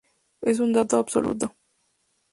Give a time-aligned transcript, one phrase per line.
[0.41, 1.55] Es un dato absoluto.